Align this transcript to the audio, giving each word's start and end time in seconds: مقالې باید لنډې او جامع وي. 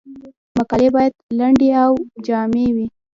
مقالې 0.57 0.89
باید 0.95 1.13
لنډې 1.39 1.69
او 1.83 1.91
جامع 2.25 2.67
وي. 2.75 2.87